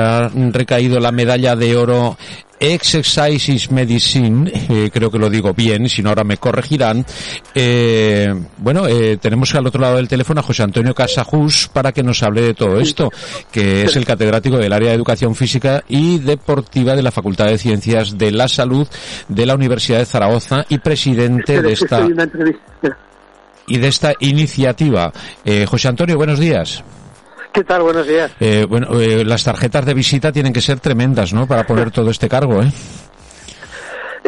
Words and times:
Ha 0.00 0.30
recaído 0.52 1.00
la 1.00 1.10
medalla 1.10 1.56
de 1.56 1.76
oro 1.76 2.16
Exercises 2.60 3.72
Medicine, 3.72 4.48
eh, 4.54 4.90
creo 4.92 5.10
que 5.10 5.18
lo 5.18 5.28
digo 5.28 5.52
bien, 5.54 5.88
si 5.88 6.04
no 6.04 6.10
ahora 6.10 6.22
me 6.22 6.36
corregirán. 6.36 7.04
Eh, 7.52 8.32
bueno, 8.58 8.86
eh, 8.86 9.16
tenemos 9.16 9.52
al 9.56 9.66
otro 9.66 9.80
lado 9.80 9.96
del 9.96 10.06
teléfono 10.06 10.38
a 10.38 10.44
José 10.44 10.62
Antonio 10.62 10.94
Casajus 10.94 11.66
para 11.66 11.90
que 11.90 12.04
nos 12.04 12.22
hable 12.22 12.42
de 12.42 12.54
todo 12.54 12.78
esto, 12.78 13.10
que 13.50 13.82
es 13.82 13.96
el 13.96 14.06
catedrático 14.06 14.56
del 14.56 14.72
área 14.72 14.90
de 14.90 14.94
Educación 14.94 15.34
Física 15.34 15.82
y 15.88 16.20
Deportiva 16.20 16.94
de 16.94 17.02
la 17.02 17.10
Facultad 17.10 17.46
de 17.46 17.58
Ciencias 17.58 18.16
de 18.16 18.30
la 18.30 18.46
Salud 18.46 18.86
de 19.26 19.46
la 19.46 19.56
Universidad 19.56 19.98
de 19.98 20.06
Zaragoza 20.06 20.64
y 20.68 20.78
presidente 20.78 21.60
de 21.60 21.72
esta 21.72 22.06
y 23.66 23.78
de 23.78 23.88
esta 23.88 24.12
iniciativa. 24.20 25.12
Eh, 25.44 25.66
José 25.66 25.88
Antonio, 25.88 26.16
buenos 26.16 26.38
días. 26.38 26.84
¿Qué 27.58 27.64
tal? 27.64 27.82
Buenos 27.82 28.06
días. 28.06 28.30
Eh, 28.38 28.64
bueno, 28.68 29.00
eh, 29.00 29.24
las 29.24 29.42
tarjetas 29.42 29.84
de 29.84 29.92
visita 29.92 30.30
tienen 30.30 30.52
que 30.52 30.60
ser 30.60 30.78
tremendas, 30.78 31.32
¿no? 31.32 31.44
Para 31.44 31.66
poner 31.66 31.90
todo 31.90 32.08
este 32.08 32.28
cargo, 32.28 32.62
¿eh? 32.62 32.70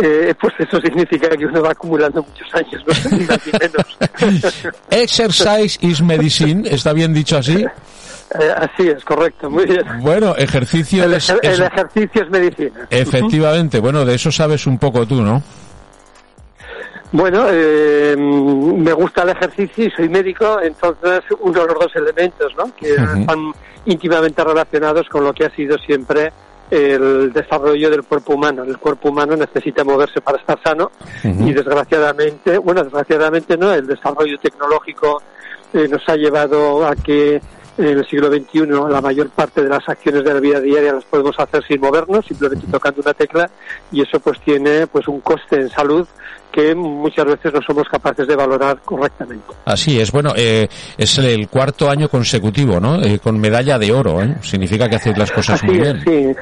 Eh, 0.02 0.34
pues 0.40 0.54
eso 0.58 0.80
significa 0.80 1.28
que 1.28 1.44
uno 1.44 1.60
va 1.60 1.72
acumulando 1.72 2.22
muchos 2.22 2.48
años, 2.54 2.82
no 2.86 3.10
ni 3.18 3.24
más 3.26 3.38
ni 3.44 3.52
menos. 3.58 4.74
Exercise 4.90 5.78
is 5.82 6.00
medicine, 6.00 6.66
¿está 6.66 6.94
bien 6.94 7.12
dicho 7.12 7.36
así? 7.36 7.62
Eh, 7.62 8.54
así 8.56 8.88
es, 8.88 9.04
correcto, 9.04 9.50
muy 9.50 9.66
bien. 9.66 9.82
Bueno, 10.00 10.34
ejercicio 10.36 11.04
El, 11.04 11.14
es, 11.14 11.28
el 11.42 11.62
ejercicio 11.62 12.22
es 12.22 12.30
medicina. 12.30 12.86
Efectivamente, 12.88 13.78
bueno, 13.80 14.06
de 14.06 14.14
eso 14.14 14.32
sabes 14.32 14.66
un 14.66 14.78
poco 14.78 15.06
tú, 15.06 15.20
¿no? 15.20 15.42
Bueno, 17.12 17.46
eh, 17.50 18.14
me 18.16 18.92
gusta 18.92 19.22
el 19.22 19.30
ejercicio 19.30 19.86
y 19.86 19.90
soy 19.90 20.08
médico, 20.08 20.60
entonces 20.62 21.22
uno 21.40 21.60
de 21.60 21.66
los 21.66 21.78
dos 21.80 21.96
elementos, 21.96 22.54
¿no? 22.56 22.74
Que 22.76 22.94
están 22.94 23.52
íntimamente 23.86 24.44
relacionados 24.44 25.08
con 25.08 25.24
lo 25.24 25.32
que 25.32 25.44
ha 25.44 25.50
sido 25.50 25.76
siempre 25.78 26.32
el 26.70 27.32
desarrollo 27.32 27.90
del 27.90 28.04
cuerpo 28.04 28.34
humano. 28.34 28.62
El 28.62 28.78
cuerpo 28.78 29.08
humano 29.08 29.34
necesita 29.36 29.82
moverse 29.82 30.20
para 30.20 30.38
estar 30.38 30.60
sano 30.62 30.92
y 31.24 31.52
desgraciadamente, 31.52 32.58
bueno, 32.58 32.84
desgraciadamente 32.84 33.56
no, 33.56 33.72
el 33.72 33.86
desarrollo 33.86 34.38
tecnológico 34.38 35.20
eh, 35.72 35.88
nos 35.88 36.08
ha 36.08 36.16
llevado 36.16 36.86
a 36.86 36.94
que 36.94 37.40
en 37.80 37.98
el 37.98 38.06
siglo 38.06 38.28
XXI 38.28 38.66
la 38.90 39.00
mayor 39.00 39.30
parte 39.30 39.62
de 39.62 39.68
las 39.68 39.88
acciones 39.88 40.24
de 40.24 40.34
la 40.34 40.40
vida 40.40 40.60
diaria 40.60 40.92
las 40.92 41.04
podemos 41.04 41.38
hacer 41.38 41.64
sin 41.66 41.80
movernos, 41.80 42.24
simplemente 42.26 42.66
tocando 42.70 43.00
una 43.02 43.14
tecla 43.14 43.50
y 43.90 44.02
eso 44.02 44.20
pues 44.20 44.38
tiene 44.40 44.86
pues 44.86 45.08
un 45.08 45.20
coste 45.20 45.56
en 45.56 45.68
salud 45.70 46.06
que 46.52 46.74
muchas 46.74 47.24
veces 47.26 47.52
no 47.54 47.60
somos 47.62 47.88
capaces 47.88 48.26
de 48.26 48.34
valorar 48.34 48.80
correctamente. 48.84 49.46
Así 49.64 50.00
es, 50.00 50.10
bueno, 50.10 50.32
eh, 50.36 50.68
es 50.98 51.18
el 51.18 51.48
cuarto 51.48 51.88
año 51.88 52.08
consecutivo, 52.08 52.80
¿no? 52.80 53.00
Eh, 53.02 53.20
con 53.20 53.38
medalla 53.38 53.78
de 53.78 53.92
oro, 53.92 54.20
¿eh? 54.20 54.36
Significa 54.42 54.88
que 54.88 54.96
hacéis 54.96 55.16
las 55.16 55.30
cosas 55.30 55.62
Así 55.62 55.66
muy 55.66 55.78
es, 55.80 56.04
bien. 56.04 56.34
sí. 56.34 56.40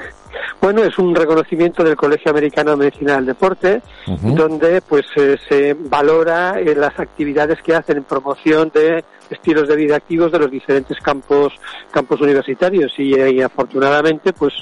Bueno, 0.60 0.82
es 0.82 0.98
un 0.98 1.14
reconocimiento 1.14 1.84
del 1.84 1.96
Colegio 1.96 2.30
Americano 2.30 2.72
de 2.72 2.76
Medicina 2.76 3.14
del 3.16 3.26
Deporte, 3.26 3.80
donde 4.06 4.82
pues 4.82 5.06
eh, 5.16 5.36
se 5.48 5.74
valora 5.74 6.58
eh, 6.58 6.74
las 6.74 6.98
actividades 6.98 7.62
que 7.62 7.74
hacen 7.74 7.98
en 7.98 8.04
promoción 8.04 8.70
de 8.74 9.04
estilos 9.30 9.68
de 9.68 9.76
vida 9.76 9.96
activos 9.96 10.32
de 10.32 10.38
los 10.38 10.50
diferentes 10.50 10.98
campos 10.98 11.52
campos 11.90 12.20
universitarios. 12.20 12.92
Y, 12.98 13.14
eh, 13.14 13.32
y 13.32 13.42
afortunadamente 13.42 14.32
pues 14.32 14.52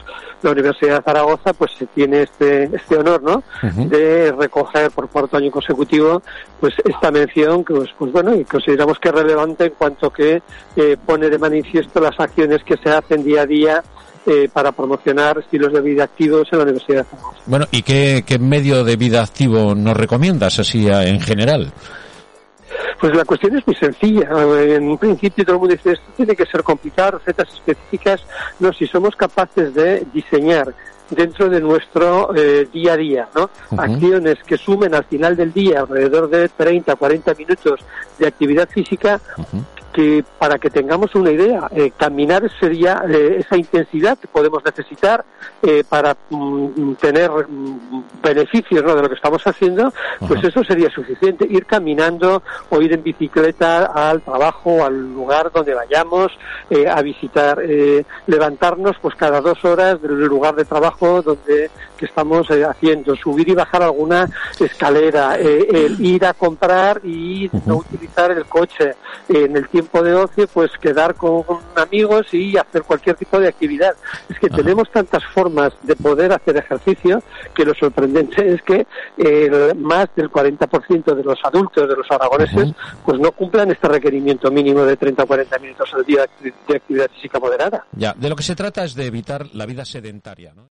la 0.42 0.50
Universidad 0.50 0.98
de 0.98 1.02
Zaragoza 1.02 1.52
pues 1.52 1.72
se 1.72 1.86
tiene 1.86 2.22
este 2.22 2.64
este 2.64 2.96
honor 2.96 3.22
no 3.22 3.42
de 3.62 4.32
recoger 4.32 4.90
por 4.90 5.08
cuarto 5.08 5.36
año 5.36 5.50
consecutivo 5.50 6.22
pues 6.60 6.74
esta 6.84 7.10
mención 7.10 7.64
que 7.64 7.74
pues, 7.74 7.90
pues 7.98 8.12
bueno 8.12 8.34
y 8.34 8.44
consideramos 8.44 8.98
que 8.98 9.08
es 9.08 9.14
relevante 9.14 9.64
en 9.64 9.72
cuanto 9.78 10.10
que 10.10 10.42
eh, 10.76 10.96
pone 11.04 11.28
de 11.30 11.38
manifiesto 11.38 12.00
las 12.00 12.18
acciones 12.18 12.62
que 12.64 12.76
se 12.76 12.90
hacen 12.90 13.24
día 13.24 13.42
a 13.42 13.46
día 13.46 13.82
eh, 14.26 14.48
para 14.52 14.72
promocionar 14.72 15.38
estilos 15.38 15.72
de 15.72 15.80
vida 15.80 16.04
activos 16.04 16.48
en 16.50 16.58
la 16.58 16.64
Universidad 16.64 16.98
de 16.98 17.10
Zaragoza. 17.10 17.38
Bueno, 17.46 17.66
¿y 17.70 17.82
qué, 17.82 18.24
qué 18.26 18.38
medio 18.38 18.84
de 18.84 18.96
vida 18.96 19.22
activo 19.22 19.74
nos 19.74 19.96
recomiendas 19.96 20.58
así 20.58 20.88
en 20.88 21.20
general? 21.20 21.72
Pues 23.00 23.14
la 23.14 23.24
cuestión 23.24 23.56
es 23.56 23.66
muy 23.66 23.76
sencilla. 23.76 24.28
En 24.74 24.88
un 24.88 24.98
principio 24.98 25.44
todo 25.44 25.56
el 25.56 25.60
mundo 25.60 25.74
dice, 25.74 25.92
esto 25.92 26.12
tiene 26.16 26.34
que 26.34 26.46
ser 26.46 26.62
complicado, 26.62 27.18
recetas 27.18 27.52
específicas. 27.52 28.24
No, 28.58 28.72
si 28.72 28.86
somos 28.86 29.14
capaces 29.16 29.74
de 29.74 30.06
diseñar 30.12 30.74
dentro 31.10 31.48
de 31.48 31.60
nuestro 31.60 32.34
eh, 32.34 32.66
día 32.72 32.94
a 32.94 32.96
día. 32.96 33.28
Acciones 33.76 34.36
que 34.44 34.56
sumen 34.56 34.94
al 34.94 35.04
final 35.04 35.36
del 35.36 35.52
día 35.52 35.80
alrededor 35.80 36.28
de 36.28 36.48
30, 36.48 36.96
40 36.96 37.34
minutos 37.34 37.80
de 38.18 38.26
actividad 38.26 38.68
física. 38.68 39.20
Que 39.96 40.22
para 40.38 40.58
que 40.58 40.68
tengamos 40.68 41.14
una 41.14 41.30
idea, 41.30 41.68
eh, 41.74 41.90
caminar 41.96 42.42
sería 42.60 43.02
eh, 43.08 43.38
esa 43.38 43.56
intensidad 43.56 44.18
que 44.18 44.28
podemos 44.28 44.62
necesitar 44.62 45.24
eh, 45.62 45.84
para 45.88 46.14
mm, 46.28 46.96
tener 47.00 47.30
mm, 47.30 48.04
beneficios 48.22 48.84
¿no? 48.84 48.94
de 48.94 49.00
lo 49.00 49.08
que 49.08 49.14
estamos 49.14 49.42
haciendo, 49.46 49.90
pues 50.20 50.38
Ajá. 50.40 50.48
eso 50.48 50.64
sería 50.64 50.90
suficiente. 50.90 51.46
Ir 51.48 51.64
caminando 51.64 52.42
o 52.68 52.82
ir 52.82 52.92
en 52.92 53.02
bicicleta 53.02 53.86
al 53.86 54.20
trabajo, 54.20 54.84
al 54.84 55.14
lugar 55.14 55.50
donde 55.50 55.72
vayamos, 55.72 56.30
eh, 56.68 56.86
a 56.86 57.00
visitar, 57.00 57.58
eh, 57.62 58.04
levantarnos 58.26 58.96
pues 59.00 59.14
cada 59.14 59.40
dos 59.40 59.64
horas 59.64 60.00
del 60.02 60.26
lugar 60.26 60.54
de 60.56 60.66
trabajo 60.66 61.22
donde 61.22 61.70
que 61.96 62.04
estamos 62.04 62.48
haciendo, 62.48 63.16
subir 63.16 63.48
y 63.48 63.54
bajar 63.54 63.82
alguna 63.82 64.28
escalera, 64.60 65.36
el 65.36 65.98
ir 65.98 66.26
a 66.26 66.34
comprar 66.34 67.00
y 67.02 67.50
no 67.64 67.76
utilizar 67.76 68.30
el 68.30 68.44
coche. 68.44 68.94
en 69.30 69.56
el 69.56 69.66
tiempo 69.68 69.85
de 70.02 70.14
ocio, 70.14 70.46
pues 70.48 70.70
quedar 70.80 71.14
con 71.14 71.44
amigos 71.74 72.32
y 72.32 72.56
hacer 72.56 72.82
cualquier 72.82 73.16
tipo 73.16 73.38
de 73.38 73.48
actividad. 73.48 73.94
Es 74.28 74.38
que 74.38 74.48
tenemos 74.48 74.90
tantas 74.90 75.24
formas 75.32 75.72
de 75.82 75.96
poder 75.96 76.32
hacer 76.32 76.56
ejercicio 76.56 77.22
que 77.54 77.64
lo 77.64 77.74
sorprendente 77.74 78.54
es 78.54 78.62
que 78.62 78.86
el 79.16 79.76
más 79.76 80.08
del 80.14 80.30
40% 80.30 81.14
de 81.14 81.24
los 81.24 81.38
adultos, 81.44 81.88
de 81.88 81.96
los 81.96 82.10
aragoneses, 82.10 82.72
pues 83.04 83.18
no 83.20 83.32
cumplan 83.32 83.70
este 83.70 83.88
requerimiento 83.88 84.50
mínimo 84.50 84.84
de 84.84 84.96
30 84.96 85.22
o 85.22 85.26
40 85.26 85.58
minutos 85.58 85.90
al 85.94 86.04
día 86.04 86.26
de 86.40 86.76
actividad 86.76 87.10
física 87.14 87.38
moderada. 87.38 87.86
Ya, 87.92 88.14
de 88.14 88.28
lo 88.28 88.36
que 88.36 88.42
se 88.42 88.56
trata 88.56 88.84
es 88.84 88.94
de 88.94 89.06
evitar 89.06 89.46
la 89.54 89.66
vida 89.66 89.84
sedentaria, 89.84 90.52
¿no? 90.54 90.68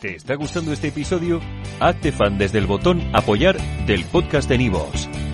¿Te 0.00 0.16
está 0.16 0.34
gustando 0.34 0.72
este 0.72 0.88
episodio? 0.88 1.40
Hazte 1.78 2.12
fan 2.12 2.38
desde 2.38 2.58
el 2.58 2.66
botón 2.66 3.00
Apoyar 3.14 3.56
del 3.86 4.04
podcast 4.06 4.48
de 4.48 4.58
Nivos. 4.58 5.08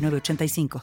906985. 0.00 0.68